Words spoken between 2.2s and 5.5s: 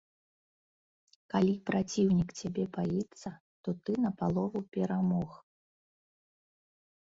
цябе баіцца, то ты напалову перамог.